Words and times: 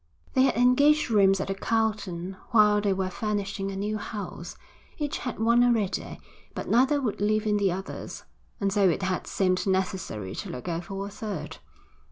They 0.33 0.41
had 0.41 0.55
engaged 0.55 1.11
rooms 1.11 1.39
at 1.39 1.49
the 1.49 1.53
Carlton 1.53 2.35
while 2.49 2.81
they 2.81 2.91
were 2.91 3.11
furnishing 3.11 3.69
a 3.69 3.75
new 3.75 3.99
house. 3.99 4.57
Each 4.97 5.19
had 5.19 5.37
one 5.37 5.63
already, 5.63 6.19
but 6.55 6.67
neither 6.67 6.99
would 6.99 7.21
live 7.21 7.45
in 7.45 7.57
the 7.57 7.71
other's, 7.71 8.23
and 8.59 8.73
so 8.73 8.89
it 8.89 9.03
had 9.03 9.27
seemed 9.27 9.67
necessary 9.67 10.33
to 10.37 10.49
look 10.49 10.67
out 10.67 10.85
for 10.85 11.05
a 11.05 11.11
third. 11.11 11.57